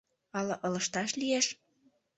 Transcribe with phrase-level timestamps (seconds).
[0.37, 1.47] Ала ылыжташ лиеш?